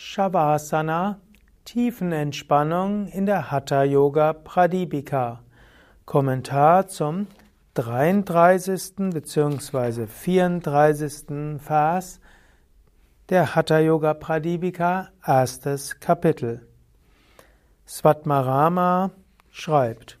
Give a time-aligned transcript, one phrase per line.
[0.00, 1.18] Shavasana,
[1.64, 5.40] Tiefenentspannung in der Hatha Yoga Pradipika.
[6.06, 7.26] Kommentar zum
[7.74, 9.10] 33.
[9.12, 10.06] bzw.
[10.06, 11.58] 34.
[11.58, 12.20] Vers
[13.28, 16.64] der Hatha Yoga Pradipika, erstes Kapitel.
[17.84, 19.10] Svatmarama
[19.50, 20.16] schreibt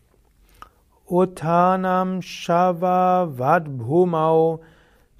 [1.06, 4.60] Uttanam Shava Vadbhumau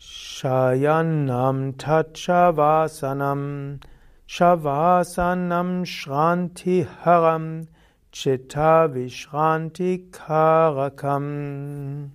[0.00, 3.79] Shayanam Tachavasanam
[4.28, 7.66] Shavasanam Shranti Haram
[8.12, 12.10] Chitta Vishranti Karakam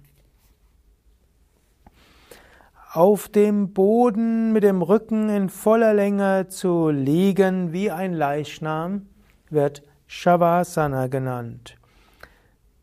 [2.94, 9.07] Auf dem Boden mit dem Rücken in voller Länge zu liegen wie ein Leichnam
[9.49, 11.77] wird Shavasana genannt.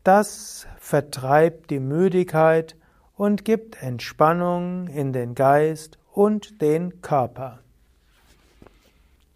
[0.03, 2.75] Das vertreibt die Müdigkeit
[3.15, 7.59] und gibt Entspannung in den Geist und den Körper.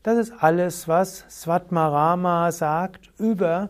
[0.05, 3.69] Das ist alles, was Svatmarama sagt über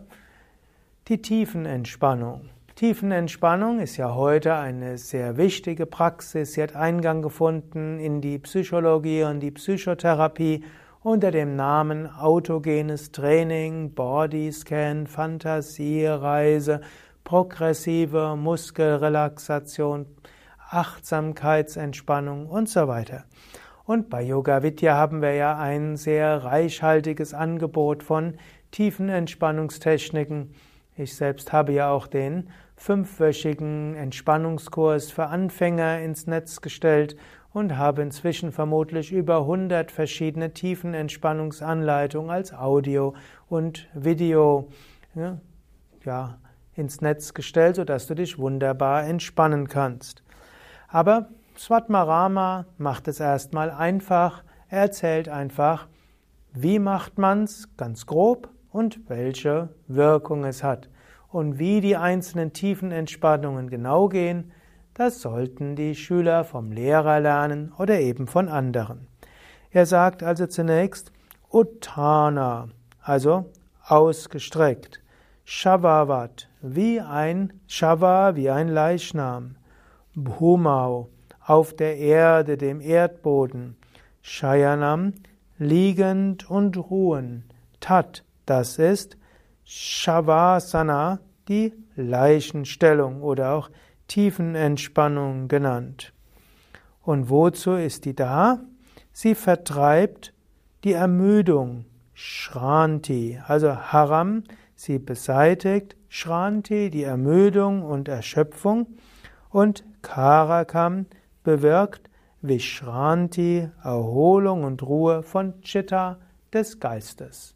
[1.08, 2.50] die Tiefenentspannung.
[2.74, 6.52] Tiefenentspannung ist ja heute eine sehr wichtige Praxis.
[6.52, 10.62] Sie hat Eingang gefunden in die Psychologie und die Psychotherapie
[11.02, 16.82] unter dem Namen autogenes Training, Bodyscan, Fantasiereise,
[17.24, 20.04] progressive Muskelrelaxation,
[20.68, 23.24] Achtsamkeitsentspannung und so weiter.
[23.86, 28.34] Und bei Yoga Vidya haben wir ja ein sehr reichhaltiges Angebot von
[28.72, 30.54] tiefen Entspannungstechniken.
[30.96, 37.16] Ich selbst habe ja auch den fünfwöchigen Entspannungskurs für Anfänger ins Netz gestellt
[37.52, 43.14] und habe inzwischen vermutlich über 100 verschiedene tiefen Entspannungsanleitungen als Audio
[43.48, 44.68] und Video
[45.14, 45.38] ja,
[46.04, 46.38] ja,
[46.74, 50.24] ins Netz gestellt, sodass du dich wunderbar entspannen kannst.
[50.88, 54.44] Aber Svatmarama macht es erstmal einfach.
[54.68, 55.88] Er erzählt einfach,
[56.52, 60.88] wie macht man's ganz grob und welche Wirkung es hat.
[61.28, 64.52] Und wie die einzelnen tiefen Entspannungen genau gehen,
[64.94, 69.06] das sollten die Schüler vom Lehrer lernen oder eben von anderen.
[69.70, 71.12] Er sagt also zunächst
[71.50, 72.68] Uttana,
[73.02, 73.50] also
[73.82, 75.02] ausgestreckt.
[75.44, 79.56] Shavavat, wie ein Shava, wie ein Leichnam.
[80.14, 81.10] Bhumau,
[81.46, 83.76] auf der Erde, dem Erdboden.
[84.20, 85.14] Shayanam,
[85.58, 87.44] liegend und ruhen.
[87.80, 89.16] Tat, das ist
[89.64, 93.70] Shavasana, die Leichenstellung oder auch
[94.08, 96.12] Tiefenentspannung genannt.
[97.02, 98.60] Und wozu ist die da?
[99.12, 100.32] Sie vertreibt
[100.82, 104.42] die Ermüdung, Shranti, also Haram,
[104.74, 108.86] Sie beseitigt Shranti, die Ermüdung und Erschöpfung,
[109.48, 111.06] und Karakam
[111.46, 112.10] bewirkt
[112.42, 116.18] Vishranti, Erholung und Ruhe von Chitta,
[116.52, 117.54] des Geistes.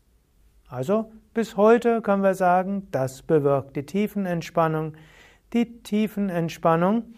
[0.68, 4.94] Also bis heute können wir sagen, das bewirkt die Tiefenentspannung.
[5.52, 7.14] Die Tiefenentspannung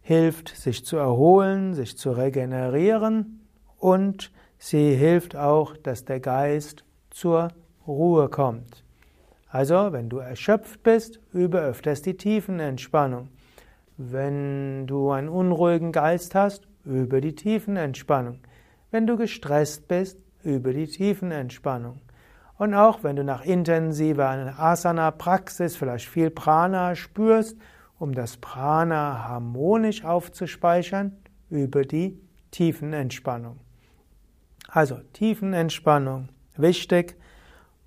[0.00, 3.40] hilft, sich zu erholen, sich zu regenerieren
[3.76, 7.48] und sie hilft auch, dass der Geist zur
[7.84, 8.84] Ruhe kommt.
[9.48, 13.28] Also, wenn du erschöpft bist, übe öfters die Tiefenentspannung.
[13.98, 18.40] Wenn du einen unruhigen Geist hast, übe die Tiefenentspannung.
[18.90, 22.00] Wenn du gestresst bist, übe die Tiefenentspannung.
[22.58, 27.56] Und auch wenn du nach intensiver Asana-Praxis vielleicht viel Prana spürst,
[27.98, 31.16] um das Prana harmonisch aufzuspeichern,
[31.50, 32.18] übe die
[32.50, 33.60] Tiefenentspannung.
[34.68, 37.16] Also Tiefenentspannung, wichtig,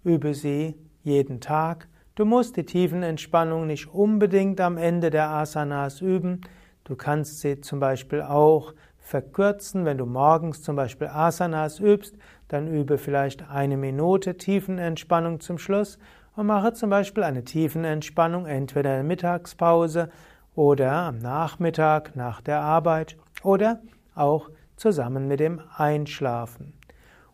[0.03, 1.88] übe sie jeden Tag.
[2.19, 6.41] Du musst die Tiefenentspannung nicht unbedingt am Ende der Asanas üben.
[6.84, 9.85] Du kannst sie zum Beispiel auch verkürzen.
[9.85, 12.18] Wenn du morgens zum Beispiel Asanas übst,
[12.50, 15.97] dann übe vielleicht eine Minute Tiefenentspannung zum Schluss
[16.35, 20.09] und mache zum Beispiel eine Tiefenentspannung entweder in der Mittagspause
[20.56, 23.79] oder am Nachmittag nach der Arbeit oder
[24.13, 26.73] auch zusammen mit dem Einschlafen.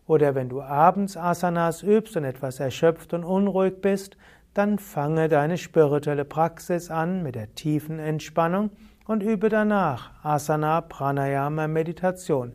[0.06, 4.16] Oder wenn du abends Asanas übst und etwas erschöpft und unruhig bist,
[4.56, 8.70] dann fange deine spirituelle Praxis an mit der tiefen Entspannung
[9.06, 12.52] und übe danach Asana, Pranayama, Meditation.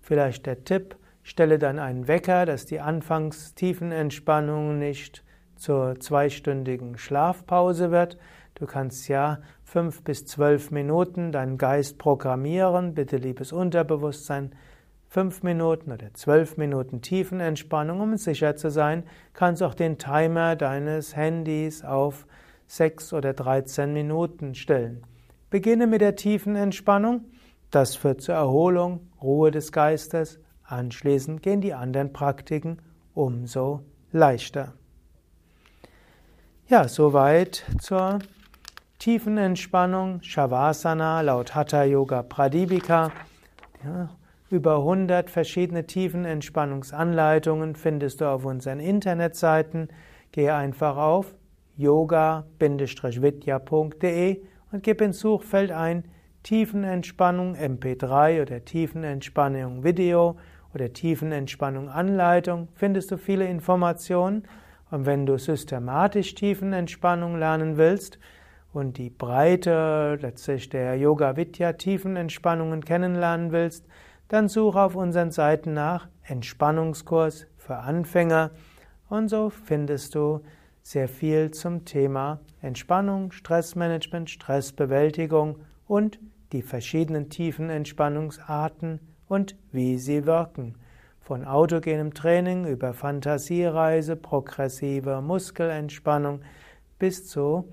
[0.00, 5.24] Vielleicht der Tipp, stelle dann einen Wecker, dass die anfangs tiefen Entspannung nicht
[5.56, 8.16] zur zweistündigen Schlafpause wird.
[8.54, 12.94] Du kannst ja fünf bis zwölf Minuten deinen Geist programmieren.
[12.94, 14.52] Bitte, liebes Unterbewusstsein,
[15.10, 19.02] fünf Minuten oder zwölf Minuten Tiefenentspannung, um sicher zu sein,
[19.34, 22.28] kannst du auch den Timer deines Handys auf
[22.68, 25.02] sechs oder dreizehn Minuten stellen.
[25.50, 27.24] Beginne mit der tiefen Entspannung.
[27.72, 32.78] Das führt zur Erholung, Ruhe des Geistes, anschließend gehen die anderen Praktiken
[33.12, 33.80] umso
[34.12, 34.74] leichter.
[36.68, 38.20] Ja, soweit zur
[39.00, 43.10] tiefen Entspannung, Shavasana laut Hatha Yoga Pradipika.
[43.84, 44.10] Ja,
[44.50, 49.88] über 100 verschiedene tiefen Entspannungsanleitungen findest du auf unseren Internetseiten.
[50.32, 51.34] Gehe einfach auf
[51.76, 52.50] yoga-vidya.de
[54.72, 56.04] und gib ins Suchfeld ein
[56.42, 60.36] Tiefenentspannung MP3 oder Tiefenentspannung Video
[60.74, 62.68] oder Tiefenentspannung Anleitung.
[62.74, 64.42] Findest du viele Informationen.
[64.90, 68.18] Und wenn du systematisch Tiefenentspannung lernen willst,
[68.72, 73.86] und die Breite letztlich der Yoga Vidya Tiefenentspannungen kennenlernen willst,
[74.30, 78.52] dann suche auf unseren Seiten nach Entspannungskurs für Anfänger
[79.08, 80.40] und so findest du
[80.82, 86.20] sehr viel zum Thema Entspannung, Stressmanagement, Stressbewältigung und
[86.52, 90.76] die verschiedenen tiefen Entspannungsarten und wie sie wirken.
[91.18, 96.42] Von autogenem Training über Fantasiereise, progressive Muskelentspannung
[97.00, 97.68] bis zu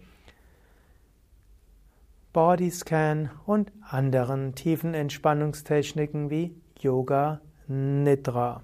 [2.38, 8.62] Bodyscan und anderen tiefen Entspannungstechniken wie Yoga Nidra.